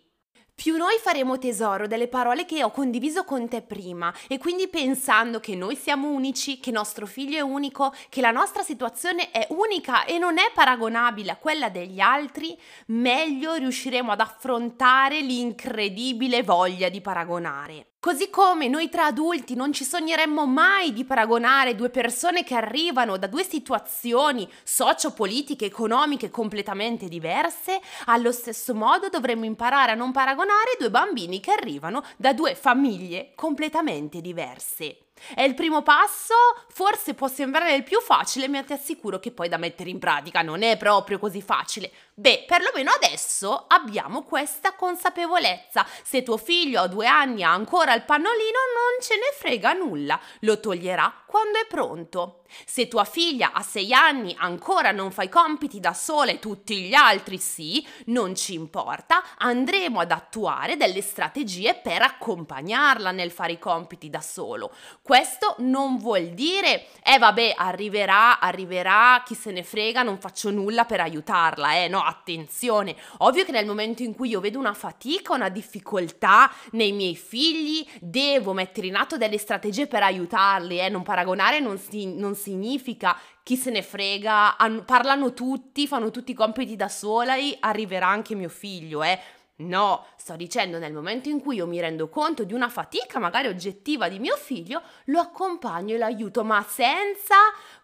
più 0.60 0.76
noi 0.76 0.98
faremo 1.00 1.38
tesoro 1.38 1.86
delle 1.86 2.08
parole 2.08 2.44
che 2.44 2.64
ho 2.64 2.72
condiviso 2.72 3.22
con 3.22 3.46
te 3.46 3.62
prima 3.62 4.12
e 4.26 4.38
quindi 4.38 4.66
pensando 4.66 5.38
che 5.38 5.54
noi 5.54 5.76
siamo 5.76 6.08
unici, 6.08 6.58
che 6.58 6.72
nostro 6.72 7.06
figlio 7.06 7.36
è 7.36 7.42
unico, 7.42 7.94
che 8.08 8.20
la 8.20 8.32
nostra 8.32 8.64
situazione 8.64 9.30
è 9.30 9.46
unica 9.50 10.04
e 10.04 10.18
non 10.18 10.36
è 10.36 10.50
paragonabile 10.52 11.30
a 11.30 11.36
quella 11.36 11.68
degli 11.68 12.00
altri, 12.00 12.58
meglio 12.86 13.54
riusciremo 13.54 14.10
ad 14.10 14.18
affrontare 14.18 15.20
l'incredibile 15.20 16.42
voglia 16.42 16.88
di 16.88 17.00
paragonare. 17.00 17.86
Così 18.00 18.30
come 18.30 18.68
noi 18.68 18.88
tra 18.88 19.06
adulti 19.06 19.56
non 19.56 19.72
ci 19.72 19.82
sogneremmo 19.82 20.46
mai 20.46 20.92
di 20.92 21.04
paragonare 21.04 21.74
due 21.74 21.90
persone 21.90 22.44
che 22.44 22.54
arrivano 22.54 23.16
da 23.16 23.26
due 23.26 23.42
situazioni 23.42 24.48
socio-politiche, 24.62 25.64
economiche 25.64 26.30
completamente 26.30 27.08
diverse, 27.08 27.80
allo 28.04 28.30
stesso 28.30 28.72
modo 28.72 29.08
dovremmo 29.08 29.46
imparare 29.46 29.90
a 29.90 29.96
non 29.96 30.12
paragonare 30.12 30.76
due 30.78 30.90
bambini 30.90 31.40
che 31.40 31.50
arrivano 31.50 32.04
da 32.16 32.32
due 32.32 32.54
famiglie 32.54 33.32
completamente 33.34 34.20
diverse. 34.20 34.98
È 35.34 35.42
il 35.42 35.54
primo 35.54 35.82
passo, 35.82 36.34
forse 36.68 37.14
può 37.14 37.26
sembrare 37.26 37.74
il 37.74 37.82
più 37.82 38.00
facile, 38.00 38.46
ma 38.46 38.62
ti 38.62 38.74
assicuro 38.74 39.18
che 39.18 39.32
poi 39.32 39.48
da 39.48 39.56
mettere 39.56 39.90
in 39.90 39.98
pratica 39.98 40.42
non 40.42 40.62
è 40.62 40.76
proprio 40.76 41.18
così 41.18 41.42
facile. 41.42 41.90
Beh, 42.18 42.46
perlomeno 42.48 42.90
adesso 42.90 43.66
abbiamo 43.68 44.25
questa 44.25 44.75
consapevolezza. 44.75 45.87
Se 46.02 46.25
tuo 46.25 46.37
figlio 46.37 46.80
a 46.80 46.88
due 46.88 47.06
anni 47.06 47.44
ha 47.44 47.52
ancora 47.52 47.94
il 47.94 48.02
pannolino, 48.02 48.58
non 48.75 49.00
ce 49.00 49.14
ne 49.14 49.32
frega 49.38 49.72
nulla, 49.75 50.18
lo 50.40 50.58
toglierà 50.58 51.22
quando 51.28 51.60
è 51.60 51.66
pronto. 51.68 52.42
Se 52.64 52.88
tua 52.88 53.04
figlia 53.04 53.52
a 53.52 53.62
sei 53.62 53.92
anni 53.92 54.34
ancora 54.38 54.90
non 54.90 55.12
fa 55.12 55.22
i 55.22 55.28
compiti 55.28 55.80
da 55.80 55.92
sola 55.92 56.30
e 56.30 56.38
tutti 56.38 56.80
gli 56.80 56.94
altri 56.94 57.37
sì, 57.37 57.87
non 58.06 58.34
ci 58.34 58.54
importa, 58.54 59.22
andremo 59.37 60.00
ad 60.00 60.10
attuare 60.10 60.78
delle 60.78 61.02
strategie 61.02 61.75
per 61.75 62.00
accompagnarla 62.00 63.10
nel 63.10 63.30
fare 63.30 63.52
i 63.52 63.58
compiti 63.58 64.08
da 64.08 64.22
solo. 64.22 64.72
Questo 65.02 65.56
non 65.58 65.98
vuol 65.98 66.28
dire, 66.28 66.87
eh 67.04 67.18
vabbè, 67.18 67.54
arriverà, 67.56 68.40
arriverà, 68.40 69.22
chi 69.26 69.34
se 69.34 69.52
ne 69.52 69.62
frega, 69.62 70.02
non 70.02 70.18
faccio 70.18 70.50
nulla 70.50 70.87
per 70.87 71.00
aiutarla, 71.00 71.75
eh 71.75 71.88
no, 71.88 72.02
attenzione. 72.08 72.96
Ovvio 73.18 73.44
che 73.44 73.52
nel 73.52 73.66
momento 73.66 74.02
in 74.02 74.14
cui 74.14 74.30
io 74.30 74.40
vedo 74.40 74.58
una 74.58 74.74
fatica, 74.74 75.34
una 75.34 75.48
difficoltà 75.48 76.50
nei 76.72 76.92
miei 76.92 77.16
figli, 77.16 77.86
devo 78.00 78.52
mettere 78.52 78.86
in 78.86 78.96
atto 78.96 79.16
delle 79.16 79.38
strategie 79.38 79.86
per 79.86 80.02
aiutarli, 80.02 80.80
eh, 80.80 80.88
non 80.88 81.02
paragonare 81.02 81.60
non, 81.60 81.78
si, 81.78 82.14
non 82.14 82.34
significa 82.34 83.16
chi 83.42 83.56
se 83.56 83.70
ne 83.70 83.82
frega, 83.82 84.58
han, 84.58 84.84
parlano 84.84 85.32
tutti, 85.32 85.86
fanno 85.86 86.10
tutti 86.10 86.32
i 86.32 86.34
compiti 86.34 86.76
da 86.76 86.88
sola 86.88 87.36
e 87.36 87.56
arriverà 87.60 88.06
anche 88.06 88.34
mio 88.34 88.50
figlio, 88.50 89.02
eh. 89.02 89.18
No, 89.60 90.06
sto 90.16 90.36
dicendo 90.36 90.78
nel 90.78 90.92
momento 90.92 91.28
in 91.28 91.40
cui 91.40 91.56
io 91.56 91.66
mi 91.66 91.80
rendo 91.80 92.08
conto 92.08 92.44
di 92.44 92.54
una 92.54 92.68
fatica 92.68 93.18
magari 93.18 93.48
oggettiva 93.48 94.08
di 94.08 94.20
mio 94.20 94.36
figlio, 94.36 94.82
lo 95.06 95.18
accompagno 95.18 95.94
e 95.94 95.98
l'aiuto, 95.98 96.44
ma 96.44 96.62
senza 96.62 97.34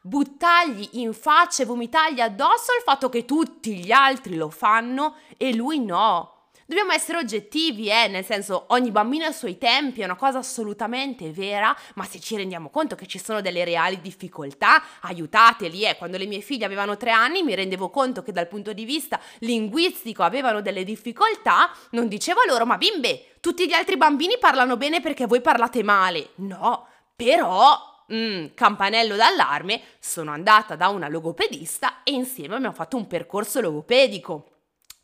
buttargli 0.01 0.91
in 0.93 1.13
faccia 1.13 1.65
e 1.65 1.67
vomitargli 1.67 2.21
addosso 2.21 2.73
il 2.79 2.83
fatto 2.85 3.09
che 3.09 3.25
tutti 3.25 3.77
gli 3.77 3.91
altri 3.91 4.37
lo 4.37 4.51
fanno 4.51 5.17
e 5.37 5.53
lui 5.53 5.85
no. 5.85 6.34
Dobbiamo 6.67 6.93
essere 6.93 7.19
oggettivi, 7.19 7.89
eh, 7.89 8.09
nel 8.09 8.25
senso 8.25 8.65
ogni 8.69 8.91
bambino 8.91 9.27
ha 9.27 9.29
i 9.29 9.35
suoi 9.35 9.59
tempi, 9.59 10.01
è 10.01 10.05
una 10.05 10.17
cosa 10.17 10.39
assolutamente 10.39 11.31
vera, 11.31 11.77
ma 11.95 12.05
se 12.05 12.21
ci 12.21 12.37
rendiamo 12.37 12.71
conto 12.71 12.95
che 12.95 13.07
ci 13.07 13.19
sono 13.19 13.43
delle 13.43 13.65
reali 13.65 14.01
difficoltà, 14.01 14.83
aiutateli, 15.01 15.85
eh. 15.85 15.97
Quando 15.97 16.17
le 16.17 16.25
mie 16.25 16.41
figlie 16.41 16.65
avevano 16.65 16.97
tre 16.97 17.11
anni 17.11 17.43
mi 17.43 17.55
rendevo 17.55 17.91
conto 17.91 18.23
che 18.23 18.33
dal 18.33 18.49
punto 18.49 18.73
di 18.73 18.87
vista 18.87 19.21
linguistico 19.41 20.23
avevano 20.23 20.63
delle 20.63 20.85
difficoltà, 20.85 21.71
non 21.91 22.09
dicevo 22.09 22.41
loro, 22.47 22.65
ma 22.65 22.79
bimbe, 22.79 23.35
tutti 23.41 23.67
gli 23.67 23.75
altri 23.75 23.99
bambini 23.99 24.39
parlano 24.39 24.79
bene 24.79 25.01
perché 25.01 25.27
voi 25.27 25.43
parlate 25.43 25.83
male. 25.83 26.31
No, 26.37 26.87
però 27.15 27.93
Mm, 28.13 28.49
campanello 28.53 29.17
d'allarme, 29.17 29.81
sono 29.99 30.31
andata 30.31 30.77
da 30.77 30.89
una 30.89 31.09
logopedista 31.09 32.03
e 32.03 32.13
insieme 32.13 32.55
abbiamo 32.55 32.75
fatto 32.75 32.99
un 32.99 33.07
percorso 33.07 33.63
logopedico. 33.63 34.54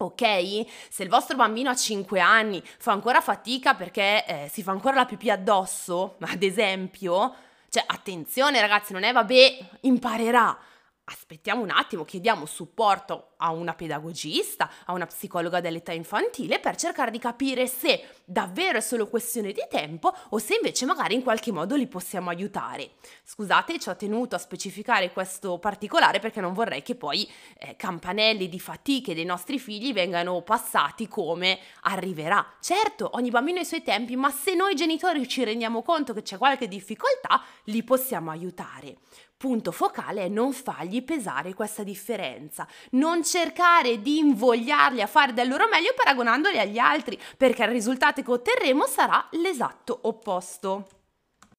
Ok? 0.02 0.64
Se 0.88 1.02
il 1.02 1.10
vostro 1.10 1.36
bambino 1.36 1.68
a 1.68 1.76
5 1.76 2.20
anni 2.20 2.62
fa 2.78 2.92
ancora 2.92 3.20
fatica 3.20 3.74
perché 3.74 4.24
eh, 4.24 4.48
si 4.50 4.62
fa 4.62 4.70
ancora 4.70 4.94
la 4.94 5.04
pipì 5.04 5.30
addosso, 5.30 6.16
ad 6.24 6.42
esempio, 6.42 7.34
cioè 7.68 7.84
attenzione 7.86 8.60
ragazzi, 8.60 8.94
non 8.94 9.02
è 9.02 9.12
vabbè, 9.12 9.58
imparerà 9.80 10.58
aspettiamo 11.04 11.62
un 11.62 11.70
attimo, 11.70 12.04
chiediamo 12.04 12.46
supporto 12.46 13.32
a 13.38 13.50
una 13.50 13.74
pedagogista, 13.74 14.70
a 14.84 14.92
una 14.92 15.06
psicologa 15.06 15.60
dell'età 15.60 15.92
infantile 15.92 16.60
per 16.60 16.76
cercare 16.76 17.10
di 17.10 17.18
capire 17.18 17.66
se 17.66 18.04
davvero 18.24 18.78
è 18.78 18.80
solo 18.80 19.08
questione 19.08 19.52
di 19.52 19.62
tempo 19.68 20.14
o 20.30 20.38
se 20.38 20.54
invece 20.54 20.84
magari 20.86 21.14
in 21.14 21.22
qualche 21.22 21.52
modo 21.52 21.74
li 21.74 21.86
possiamo 21.86 22.30
aiutare. 22.30 22.92
Scusate, 23.24 23.78
ci 23.78 23.88
ho 23.88 23.96
tenuto 23.96 24.36
a 24.36 24.38
specificare 24.38 25.12
questo 25.12 25.58
particolare 25.58 26.20
perché 26.20 26.40
non 26.40 26.52
vorrei 26.52 26.82
che 26.82 26.94
poi 26.94 27.28
eh, 27.58 27.74
campanelli 27.76 28.48
di 28.48 28.60
fatiche 28.60 29.14
dei 29.14 29.24
nostri 29.24 29.58
figli 29.58 29.92
vengano 29.92 30.42
passati 30.42 31.08
come 31.08 31.58
arriverà. 31.82 32.54
Certo, 32.60 33.10
ogni 33.14 33.30
bambino 33.30 33.58
ha 33.58 33.62
i 33.62 33.66
suoi 33.66 33.82
tempi, 33.82 34.16
ma 34.16 34.30
se 34.30 34.54
noi 34.54 34.74
genitori 34.74 35.26
ci 35.26 35.44
rendiamo 35.44 35.82
conto 35.82 36.12
che 36.12 36.22
c'è 36.22 36.38
qualche 36.38 36.68
difficoltà, 36.68 37.42
li 37.64 37.82
possiamo 37.82 38.30
aiutare 38.30 38.98
punto 39.40 39.72
focale 39.72 40.24
è 40.24 40.28
non 40.28 40.52
fargli 40.52 41.02
pesare 41.02 41.54
questa 41.54 41.82
differenza, 41.82 42.68
non 42.90 43.24
cercare 43.24 44.02
di 44.02 44.18
invogliarli 44.18 45.00
a 45.00 45.06
fare 45.06 45.32
del 45.32 45.48
loro 45.48 45.66
meglio 45.66 45.94
paragonandoli 45.96 46.58
agli 46.58 46.76
altri, 46.76 47.18
perché 47.38 47.62
il 47.62 47.70
risultato 47.70 48.20
che 48.20 48.30
otterremo 48.30 48.86
sarà 48.86 49.26
l'esatto 49.30 49.98
opposto. 50.02 50.86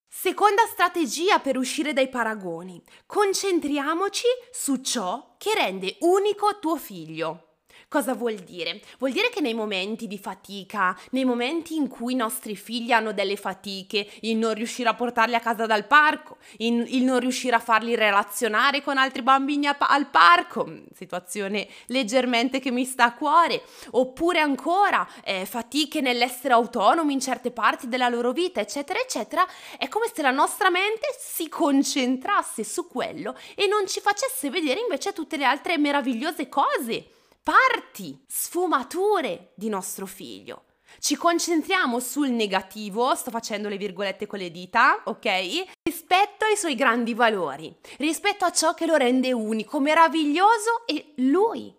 Seconda 0.08 0.62
strategia 0.68 1.40
per 1.40 1.58
uscire 1.58 1.92
dai 1.92 2.08
paragoni. 2.08 2.80
Concentriamoci 3.08 4.28
su 4.52 4.76
ciò 4.82 5.34
che 5.40 5.56
rende 5.56 5.96
unico 6.02 6.60
tuo 6.60 6.76
figlio. 6.78 7.51
Cosa 7.92 8.14
vuol 8.14 8.36
dire? 8.36 8.80
Vuol 9.00 9.12
dire 9.12 9.30
che 9.30 9.42
nei 9.42 9.54
momenti 9.54 10.08
di 10.08 10.18
fatica, 10.18 10.98
nei 11.10 11.26
momenti 11.26 11.76
in 11.76 11.90
cui 11.90 12.14
i 12.14 12.16
nostri 12.16 12.56
figli 12.56 12.94
hanno 12.94 13.12
delle 13.12 13.36
fatiche, 13.36 14.08
il 14.22 14.38
non 14.38 14.54
riuscire 14.54 14.88
a 14.88 14.94
portarli 14.94 15.36
a 15.36 15.42
casa 15.42 15.66
dal 15.66 15.86
parco, 15.86 16.38
il, 16.60 17.04
non 17.04 17.20
riuscire 17.20 17.54
a 17.54 17.60
farli 17.60 17.96
relazionare 17.96 18.82
con 18.82 18.98
altri 18.98 19.24
bambini 19.24 19.68
a, 19.68 19.76
al 19.78 20.08
parco, 20.08 20.72
situazione 20.96 21.68
leggermente 21.88 22.62
che 22.62 22.72
mi 22.72 22.86
sta 22.86 23.04
a 23.04 23.14
cuore, 23.14 23.62
oppure 23.90 24.40
ancora 24.40 25.06
eh, 25.26 25.46
fatiche 25.46 26.00
nell'essere 26.00 26.54
autonomi 26.54 27.12
in 27.12 27.20
certe 27.20 27.52
parti 27.52 27.90
della 27.90 28.08
loro 28.08 28.32
vita, 28.32 28.62
eccetera, 28.62 29.02
eccetera, 29.02 29.46
è 29.78 29.90
come 29.90 30.10
se 30.14 30.22
la 30.22 30.32
nostra 30.32 30.70
mente 30.70 31.08
si 31.20 31.50
concentrasse 31.50 32.64
su 32.64 32.88
quello 32.88 33.38
e 33.54 33.68
non 33.68 33.86
ci 33.86 34.00
facesse 34.00 34.50
vedere 34.50 34.80
invece 34.80 35.12
tutte 35.12 35.36
le 35.36 35.44
altre 35.44 35.78
meravigliose 35.78 36.48
cose 36.48 37.20
parti, 37.44 38.24
sfumature 38.28 39.54
di 39.56 39.70
nostro 39.70 40.06
figlio. 40.06 40.66
Ci 41.00 41.16
concentriamo 41.16 42.00
sul 42.00 42.30
negativo, 42.30 43.16
sto 43.16 43.32
facendo 43.32 43.70
le 43.70 43.78
virgolette 43.78 44.28
con 44.28 44.40
le 44.40 44.52
dita, 44.52 45.02
ok? 45.06 45.64
Rispetto 45.82 46.46
ai 46.46 46.58
suoi 46.58 46.76
grandi 46.76 47.14
valori, 47.14 47.76
rispetto 47.98 48.46
a 48.46 48.52
ciò 48.52 48.74
che 48.74 48.86
lo 48.86 48.96
rende 48.96 49.32
unico, 49.32 49.80
meraviglioso 49.80 50.86
e 50.86 51.14
lui. 51.18 51.74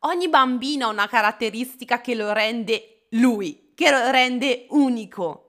Ogni 0.00 0.28
bambino 0.28 0.86
ha 0.86 0.90
una 0.90 1.08
caratteristica 1.08 2.00
che 2.00 2.14
lo 2.14 2.32
rende 2.32 3.06
lui, 3.10 3.72
che 3.74 3.90
lo 3.90 4.10
rende 4.10 4.66
unico. 4.70 5.44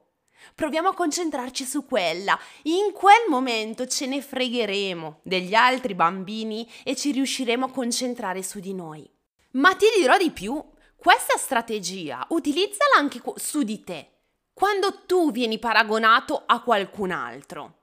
Proviamo 0.53 0.89
a 0.89 0.93
concentrarci 0.93 1.63
su 1.63 1.85
quella. 1.85 2.37
In 2.63 2.91
quel 2.91 3.29
momento 3.29 3.87
ce 3.87 4.05
ne 4.05 4.21
fregheremo 4.21 5.21
degli 5.23 5.53
altri 5.53 5.95
bambini 5.95 6.69
e 6.83 6.95
ci 6.95 7.11
riusciremo 7.11 7.65
a 7.65 7.71
concentrare 7.71 8.43
su 8.43 8.59
di 8.59 8.73
noi. 8.73 9.09
Ma 9.51 9.75
ti 9.75 9.85
dirò 9.97 10.17
di 10.17 10.31
più, 10.31 10.63
questa 10.95 11.37
strategia 11.37 12.25
utilizzala 12.29 12.95
anche 12.97 13.21
su 13.35 13.63
di 13.63 13.83
te, 13.83 14.09
quando 14.53 15.03
tu 15.05 15.31
vieni 15.31 15.59
paragonato 15.59 16.43
a 16.45 16.61
qualcun 16.61 17.11
altro. 17.11 17.79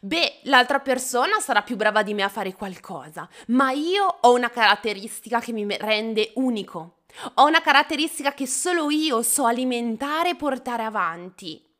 Beh, 0.00 0.40
l'altra 0.44 0.80
persona 0.80 1.38
sarà 1.40 1.62
più 1.62 1.76
brava 1.76 2.02
di 2.02 2.14
me 2.14 2.22
a 2.22 2.28
fare 2.28 2.52
qualcosa, 2.54 3.28
ma 3.48 3.70
io 3.72 4.04
ho 4.20 4.32
una 4.32 4.50
caratteristica 4.50 5.40
che 5.40 5.52
mi 5.52 5.66
rende 5.76 6.32
unico. 6.36 7.02
Ho 7.34 7.46
una 7.46 7.60
caratteristica 7.60 8.32
che 8.32 8.46
solo 8.46 8.90
io 8.90 9.22
so 9.22 9.44
alimentare 9.44 10.30
e 10.30 10.36
portare 10.36 10.82
avanti. 10.82 11.71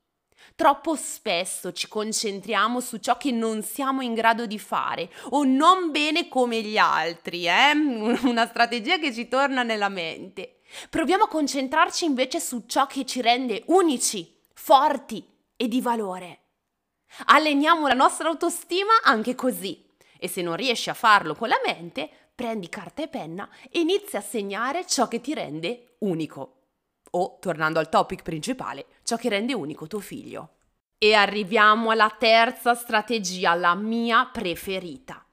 Troppo 0.55 0.97
spesso 0.97 1.73
ci 1.73 1.89
concentriamo 1.89 2.81
su 2.81 2.99
ciò 2.99 3.17
che 3.17 3.31
non 3.31 3.63
siamo 3.63 4.03
in 4.03 4.15
grado 4.15 4.47
di 4.47 4.59
fare 4.59 5.11
o 5.31 5.45
non 5.45 5.91
bene 5.91 6.29
come 6.29 6.61
gli 6.63 6.77
altri, 6.77 7.47
eh? 7.47 7.73
Una 8.25 8.47
strategia 8.47 8.99
che 8.99 9.13
ci 9.13 9.29
torna 9.29 9.63
nella 9.63 9.89
mente. 9.89 10.59
Proviamo 10.89 11.25
a 11.25 11.29
concentrarci 11.29 12.05
invece 12.05 12.41
su 12.41 12.65
ciò 12.67 12.87
che 12.87 13.05
ci 13.05 13.21
rende 13.21 13.63
unici, 13.67 14.39
forti 14.55 15.27
e 15.57 15.69
di 15.69 15.81
valore. 15.81 16.39
Alleniamo 17.27 17.87
la 17.87 17.95
nostra 17.95 18.29
autostima 18.29 19.01
anche 19.03 19.35
così. 19.35 19.91
E 20.19 20.29
se 20.29 20.41
non 20.41 20.57
riesci 20.57 20.89
a 20.89 20.95
farlo 20.95 21.35
con 21.35 21.49
la 21.49 21.61
mente, 21.65 22.09
prendi 22.35 22.69
carta 22.69 23.03
e 23.03 23.09
penna 23.09 23.49
e 23.71 23.81
inizia 23.81 24.21
a 24.21 24.23
segnare 24.23 24.87
ciò 24.87 25.09
che 25.09 25.21
ti 25.21 25.35
rende 25.35 25.97
unico 26.01 26.62
o, 27.15 27.39
tornando 27.41 27.79
al 27.79 27.89
topic 27.89 28.23
principale, 28.23 28.87
ciò 29.03 29.17
che 29.17 29.29
rende 29.29 29.55
unico 29.55 29.87
tuo 29.87 30.01
figlio. 30.01 30.57
E 30.99 31.15
arriviamo 31.15 31.91
alla 31.91 32.15
terza 32.17 32.75
strategia, 32.75 33.55
la 33.55 33.75
mia 33.75 34.27
preferita. 34.27 35.25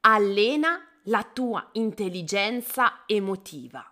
Allena 0.00 0.80
la 1.04 1.22
tua 1.22 1.68
intelligenza 1.72 3.02
emotiva. 3.06 3.88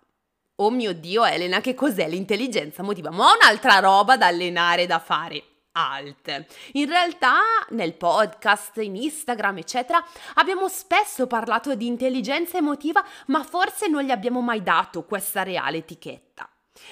Oh 0.57 0.69
mio 0.69 0.93
Dio, 0.93 1.23
Elena, 1.25 1.61
che 1.61 1.73
cos'è 1.73 2.07
l'intelligenza 2.07 2.81
emotiva? 2.81 3.11
Ma 3.11 3.25
ho 3.25 3.35
un'altra 3.35 3.79
roba 3.79 4.17
da 4.17 4.27
allenare, 4.27 4.85
da 4.85 4.99
fare. 4.99 5.43
Alt. 5.75 6.45
In 6.73 6.87
realtà 6.87 7.39
nel 7.69 7.95
podcast, 7.95 8.77
in 8.77 8.95
Instagram, 8.95 9.57
eccetera, 9.57 10.03
abbiamo 10.35 10.67
spesso 10.67 11.25
parlato 11.25 11.73
di 11.73 11.87
intelligenza 11.87 12.57
emotiva, 12.57 13.03
ma 13.27 13.43
forse 13.43 13.87
non 13.87 14.03
gli 14.03 14.11
abbiamo 14.11 14.41
mai 14.41 14.61
dato 14.61 15.03
questa 15.03 15.41
reale 15.41 15.77
etichetta. 15.77 16.47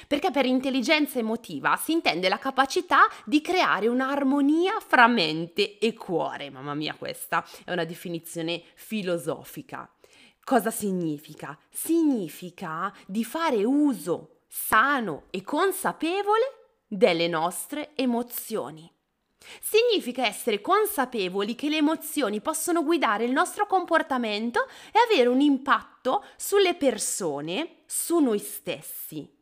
Perché 0.07 0.31
per 0.31 0.45
intelligenza 0.45 1.19
emotiva 1.19 1.75
si 1.75 1.91
intende 1.91 2.29
la 2.29 2.38
capacità 2.38 3.07
di 3.25 3.41
creare 3.41 3.88
un'armonia 3.88 4.79
fra 4.79 5.07
mente 5.07 5.79
e 5.79 5.93
cuore. 5.93 6.50
Mamma 6.50 6.75
mia, 6.75 6.95
questa 6.95 7.45
è 7.65 7.71
una 7.71 7.85
definizione 7.85 8.61
filosofica. 8.75 9.89
Cosa 10.43 10.71
significa? 10.71 11.57
Significa 11.69 12.93
di 13.07 13.23
fare 13.23 13.63
uso 13.63 14.41
sano 14.47 15.23
e 15.29 15.43
consapevole 15.43 16.75
delle 16.88 17.27
nostre 17.27 17.91
emozioni. 17.95 18.91
Significa 19.59 20.25
essere 20.25 20.61
consapevoli 20.61 21.55
che 21.55 21.69
le 21.69 21.77
emozioni 21.77 22.41
possono 22.41 22.83
guidare 22.83 23.23
il 23.23 23.31
nostro 23.31 23.65
comportamento 23.65 24.67
e 24.91 25.00
avere 25.09 25.29
un 25.29 25.41
impatto 25.41 26.23
sulle 26.35 26.75
persone, 26.75 27.77
su 27.85 28.19
noi 28.19 28.39
stessi. 28.39 29.40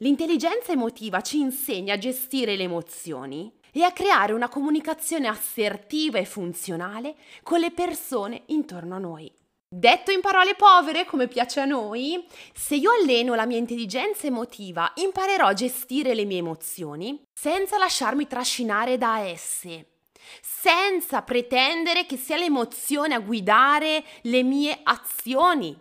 L'intelligenza 0.00 0.72
emotiva 0.72 1.22
ci 1.22 1.38
insegna 1.38 1.94
a 1.94 1.98
gestire 1.98 2.54
le 2.54 2.64
emozioni 2.64 3.50
e 3.72 3.82
a 3.82 3.92
creare 3.92 4.34
una 4.34 4.50
comunicazione 4.50 5.26
assertiva 5.26 6.18
e 6.18 6.26
funzionale 6.26 7.14
con 7.42 7.60
le 7.60 7.70
persone 7.70 8.42
intorno 8.46 8.96
a 8.96 8.98
noi. 8.98 9.32
Detto 9.66 10.10
in 10.10 10.20
parole 10.20 10.54
povere, 10.54 11.06
come 11.06 11.28
piace 11.28 11.60
a 11.60 11.64
noi, 11.64 12.26
se 12.52 12.74
io 12.74 12.90
alleno 12.92 13.34
la 13.34 13.46
mia 13.46 13.56
intelligenza 13.56 14.26
emotiva, 14.26 14.92
imparerò 14.96 15.46
a 15.46 15.54
gestire 15.54 16.14
le 16.14 16.26
mie 16.26 16.38
emozioni 16.38 17.22
senza 17.32 17.78
lasciarmi 17.78 18.26
trascinare 18.26 18.98
da 18.98 19.20
esse, 19.20 19.92
senza 20.42 21.22
pretendere 21.22 22.04
che 22.04 22.18
sia 22.18 22.36
l'emozione 22.36 23.14
a 23.14 23.20
guidare 23.20 24.04
le 24.22 24.42
mie 24.42 24.78
azioni. 24.82 25.74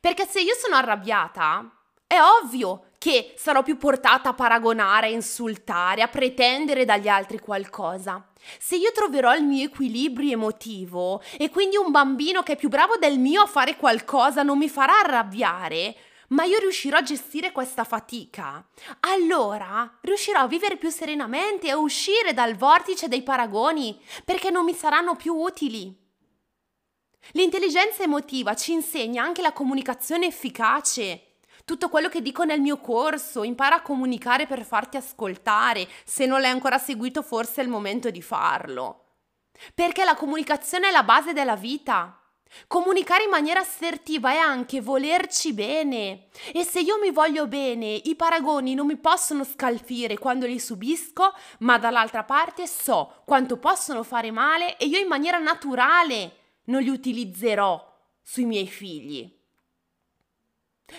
Perché 0.00 0.26
se 0.26 0.40
io 0.40 0.54
sono 0.54 0.76
arrabbiata, 0.76 1.77
è 2.08 2.16
ovvio 2.20 2.84
che 2.96 3.34
sarò 3.36 3.62
più 3.62 3.76
portata 3.76 4.30
a 4.30 4.34
paragonare, 4.34 5.06
a 5.06 5.10
insultare, 5.10 6.02
a 6.02 6.08
pretendere 6.08 6.86
dagli 6.86 7.06
altri 7.06 7.38
qualcosa. 7.38 8.26
Se 8.58 8.76
io 8.76 8.90
troverò 8.92 9.36
il 9.36 9.44
mio 9.44 9.66
equilibrio 9.66 10.32
emotivo 10.32 11.22
e 11.36 11.50
quindi 11.50 11.76
un 11.76 11.90
bambino 11.90 12.42
che 12.42 12.54
è 12.54 12.56
più 12.56 12.70
bravo 12.70 12.96
del 12.96 13.18
mio 13.18 13.42
a 13.42 13.46
fare 13.46 13.76
qualcosa 13.76 14.42
non 14.42 14.56
mi 14.56 14.70
farà 14.70 15.00
arrabbiare, 15.00 15.94
ma 16.28 16.44
io 16.44 16.58
riuscirò 16.58 16.96
a 16.96 17.02
gestire 17.02 17.52
questa 17.52 17.84
fatica, 17.84 18.66
allora 19.00 19.98
riuscirò 20.00 20.40
a 20.40 20.48
vivere 20.48 20.76
più 20.76 20.88
serenamente 20.88 21.66
e 21.66 21.70
a 21.70 21.78
uscire 21.78 22.32
dal 22.32 22.56
vortice 22.56 23.08
dei 23.08 23.22
paragoni 23.22 24.00
perché 24.24 24.50
non 24.50 24.64
mi 24.64 24.74
saranno 24.74 25.14
più 25.14 25.34
utili. 25.34 25.94
L'intelligenza 27.32 28.02
emotiva 28.02 28.54
ci 28.54 28.72
insegna 28.72 29.22
anche 29.22 29.42
la 29.42 29.52
comunicazione 29.52 30.26
efficace 30.26 31.27
tutto 31.68 31.90
quello 31.90 32.08
che 32.08 32.22
dico 32.22 32.44
nel 32.44 32.62
mio 32.62 32.78
corso, 32.78 33.42
impara 33.42 33.76
a 33.76 33.82
comunicare 33.82 34.46
per 34.46 34.64
farti 34.64 34.96
ascoltare, 34.96 35.86
se 36.02 36.24
non 36.24 36.40
l'hai 36.40 36.50
ancora 36.50 36.78
seguito 36.78 37.20
forse 37.20 37.60
è 37.60 37.64
il 37.64 37.68
momento 37.68 38.08
di 38.08 38.22
farlo. 38.22 39.16
Perché 39.74 40.02
la 40.02 40.14
comunicazione 40.14 40.88
è 40.88 40.90
la 40.90 41.02
base 41.02 41.34
della 41.34 41.56
vita. 41.56 42.18
Comunicare 42.66 43.24
in 43.24 43.28
maniera 43.28 43.60
assertiva 43.60 44.30
è 44.30 44.38
anche 44.38 44.80
volerci 44.80 45.52
bene. 45.52 46.28
E 46.54 46.64
se 46.64 46.80
io 46.80 46.98
mi 46.98 47.10
voglio 47.10 47.46
bene, 47.46 48.00
i 48.02 48.16
paragoni 48.16 48.72
non 48.72 48.86
mi 48.86 48.96
possono 48.96 49.44
scalfire 49.44 50.16
quando 50.16 50.46
li 50.46 50.58
subisco, 50.58 51.34
ma 51.58 51.76
dall'altra 51.76 52.24
parte 52.24 52.66
so 52.66 53.22
quanto 53.26 53.58
possono 53.58 54.02
fare 54.04 54.30
male 54.30 54.78
e 54.78 54.86
io 54.86 54.98
in 54.98 55.06
maniera 55.06 55.36
naturale 55.36 56.36
non 56.64 56.80
li 56.80 56.88
utilizzerò 56.88 57.94
sui 58.22 58.46
miei 58.46 58.68
figli. 58.68 59.36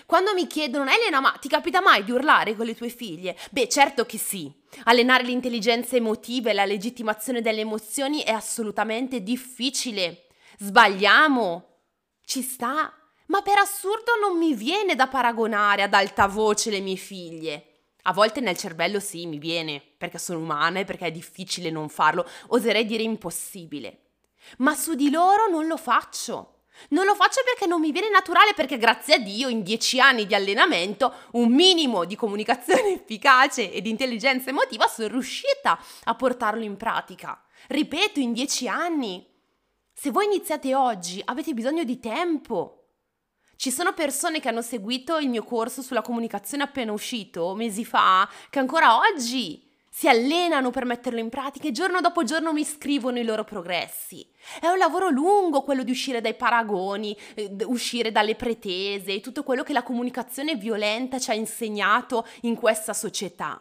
Quando 0.06 0.34
mi 0.34 0.46
chiedono, 0.46 0.90
Elena, 0.90 1.20
ma 1.20 1.32
ti 1.32 1.48
capita 1.48 1.80
mai 1.80 2.04
di 2.04 2.12
urlare 2.12 2.54
con 2.56 2.66
le 2.66 2.74
tue 2.74 2.88
figlie? 2.88 3.36
Beh, 3.50 3.68
certo 3.68 4.06
che 4.06 4.18
sì. 4.18 4.52
Allenare 4.84 5.24
l'intelligenza 5.24 5.96
emotiva 5.96 6.50
e 6.50 6.54
la 6.54 6.64
legittimazione 6.64 7.40
delle 7.40 7.60
emozioni 7.60 8.22
è 8.22 8.32
assolutamente 8.32 9.22
difficile. 9.22 10.26
Sbagliamo. 10.58 11.64
Ci 12.24 12.42
sta. 12.42 12.92
Ma 13.26 13.42
per 13.42 13.58
assurdo 13.58 14.12
non 14.20 14.38
mi 14.38 14.54
viene 14.54 14.94
da 14.94 15.06
paragonare 15.06 15.82
ad 15.82 15.94
alta 15.94 16.26
voce 16.26 16.70
le 16.70 16.80
mie 16.80 16.96
figlie. 16.96 17.64
A 18.02 18.12
volte 18.12 18.40
nel 18.40 18.56
cervello 18.56 18.98
sì, 18.98 19.26
mi 19.26 19.38
viene, 19.38 19.80
perché 19.80 20.18
sono 20.18 20.40
umana 20.40 20.80
e 20.80 20.84
perché 20.84 21.06
è 21.06 21.12
difficile 21.12 21.70
non 21.70 21.88
farlo, 21.88 22.26
oserei 22.48 22.84
dire 22.84 23.02
impossibile. 23.02 24.06
Ma 24.58 24.74
su 24.74 24.94
di 24.94 25.10
loro 25.10 25.48
non 25.48 25.66
lo 25.66 25.76
faccio. 25.76 26.59
Non 26.88 27.04
lo 27.04 27.14
faccio 27.14 27.42
perché 27.44 27.66
non 27.66 27.80
mi 27.80 27.92
viene 27.92 28.10
naturale, 28.10 28.54
perché 28.54 28.78
grazie 28.78 29.14
a 29.14 29.18
Dio 29.18 29.48
in 29.48 29.62
dieci 29.62 30.00
anni 30.00 30.26
di 30.26 30.34
allenamento 30.34 31.14
un 31.32 31.52
minimo 31.52 32.04
di 32.04 32.16
comunicazione 32.16 32.94
efficace 33.00 33.72
e 33.72 33.80
di 33.80 33.90
intelligenza 33.90 34.50
emotiva 34.50 34.86
sono 34.88 35.08
riuscita 35.08 35.78
a 36.04 36.14
portarlo 36.14 36.64
in 36.64 36.76
pratica. 36.76 37.40
Ripeto, 37.68 38.20
in 38.20 38.32
dieci 38.32 38.66
anni. 38.68 39.26
Se 39.92 40.10
voi 40.10 40.24
iniziate 40.24 40.74
oggi, 40.74 41.22
avete 41.24 41.52
bisogno 41.52 41.84
di 41.84 42.00
tempo. 42.00 42.76
Ci 43.56 43.70
sono 43.70 43.92
persone 43.92 44.40
che 44.40 44.48
hanno 44.48 44.62
seguito 44.62 45.18
il 45.18 45.28
mio 45.28 45.44
corso 45.44 45.82
sulla 45.82 46.00
comunicazione 46.00 46.62
appena 46.62 46.92
uscito, 46.92 47.54
mesi 47.54 47.84
fa, 47.84 48.26
che 48.48 48.58
ancora 48.58 48.96
oggi 48.96 49.69
si 49.92 50.06
allenano 50.06 50.70
per 50.70 50.84
metterlo 50.84 51.18
in 51.18 51.28
pratica 51.28 51.66
e 51.66 51.72
giorno 51.72 52.00
dopo 52.00 52.22
giorno 52.22 52.52
mi 52.52 52.64
scrivono 52.64 53.18
i 53.18 53.24
loro 53.24 53.42
progressi. 53.42 54.24
È 54.60 54.68
un 54.68 54.78
lavoro 54.78 55.10
lungo 55.10 55.62
quello 55.62 55.82
di 55.82 55.90
uscire 55.90 56.20
dai 56.20 56.34
paragoni, 56.34 57.16
eh, 57.34 57.56
uscire 57.64 58.12
dalle 58.12 58.36
pretese, 58.36 59.20
tutto 59.20 59.42
quello 59.42 59.64
che 59.64 59.72
la 59.72 59.82
comunicazione 59.82 60.54
violenta 60.54 61.18
ci 61.18 61.30
ha 61.30 61.34
insegnato 61.34 62.24
in 62.42 62.54
questa 62.54 62.92
società. 62.92 63.60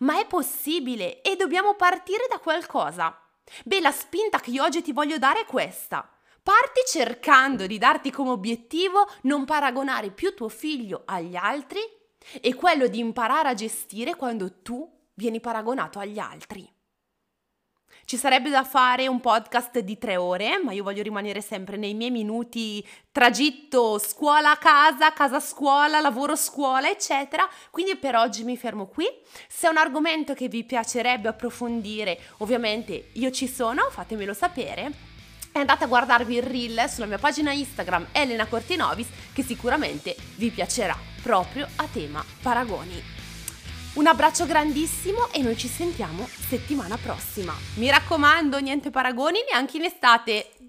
Ma 0.00 0.18
è 0.18 0.26
possibile 0.26 1.22
e 1.22 1.36
dobbiamo 1.36 1.74
partire 1.74 2.26
da 2.28 2.40
qualcosa. 2.40 3.16
Beh, 3.64 3.80
la 3.80 3.92
spinta 3.92 4.40
che 4.40 4.50
io 4.50 4.64
oggi 4.64 4.82
ti 4.82 4.92
voglio 4.92 5.18
dare 5.18 5.42
è 5.42 5.46
questa. 5.46 6.08
Parti 6.42 6.80
cercando 6.84 7.66
di 7.66 7.78
darti 7.78 8.10
come 8.10 8.30
obiettivo 8.30 9.08
non 9.22 9.44
paragonare 9.44 10.10
più 10.10 10.34
tuo 10.34 10.48
figlio 10.48 11.02
agli 11.04 11.36
altri 11.36 11.80
e 12.40 12.54
quello 12.54 12.88
di 12.88 12.98
imparare 12.98 13.48
a 13.48 13.54
gestire 13.54 14.16
quando 14.16 14.60
tu 14.62 14.98
vieni 15.20 15.38
paragonato 15.38 15.98
agli 15.98 16.18
altri. 16.18 16.66
Ci 18.06 18.16
sarebbe 18.16 18.48
da 18.48 18.64
fare 18.64 19.06
un 19.06 19.20
podcast 19.20 19.78
di 19.80 19.98
tre 19.98 20.16
ore, 20.16 20.58
ma 20.64 20.72
io 20.72 20.82
voglio 20.82 21.02
rimanere 21.02 21.42
sempre 21.42 21.76
nei 21.76 21.94
miei 21.94 22.10
minuti 22.10 22.84
tragitto 23.12 23.98
scuola-casa, 23.98 25.12
casa-scuola, 25.12 26.00
lavoro-scuola, 26.00 26.88
eccetera. 26.88 27.48
Quindi 27.70 27.96
per 27.96 28.16
oggi 28.16 28.42
mi 28.42 28.56
fermo 28.56 28.86
qui. 28.86 29.06
Se 29.46 29.66
è 29.66 29.70
un 29.70 29.76
argomento 29.76 30.32
che 30.32 30.48
vi 30.48 30.64
piacerebbe 30.64 31.28
approfondire, 31.28 32.18
ovviamente 32.38 33.10
io 33.12 33.30
ci 33.30 33.46
sono, 33.46 33.90
fatemelo 33.90 34.32
sapere. 34.32 35.08
E 35.52 35.58
andate 35.58 35.84
a 35.84 35.88
guardarvi 35.88 36.36
il 36.36 36.42
reel 36.42 36.88
sulla 36.88 37.06
mia 37.06 37.18
pagina 37.18 37.52
Instagram 37.52 38.08
Elena 38.12 38.46
Cortinovis 38.46 39.08
che 39.32 39.42
sicuramente 39.42 40.16
vi 40.36 40.50
piacerà 40.50 40.96
proprio 41.22 41.68
a 41.76 41.86
tema 41.92 42.24
paragoni. 42.42 43.19
Un 43.92 44.06
abbraccio 44.06 44.46
grandissimo 44.46 45.32
e 45.32 45.42
noi 45.42 45.56
ci 45.56 45.66
sentiamo 45.66 46.28
settimana 46.48 46.96
prossima. 46.96 47.52
Mi 47.74 47.90
raccomando, 47.90 48.60
niente 48.60 48.90
paragoni 48.90 49.40
neanche 49.50 49.78
in 49.78 49.84
estate. 49.84 50.59